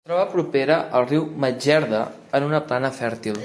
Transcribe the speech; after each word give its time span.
Es 0.03 0.09
troba 0.09 0.21
propera 0.29 0.77
al 0.99 1.05
riu 1.11 1.27
Medjerda 1.45 2.01
en 2.39 2.49
una 2.51 2.65
plana 2.73 2.93
fèrtil. 3.01 3.39